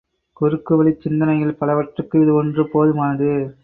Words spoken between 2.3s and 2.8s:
ஒன்று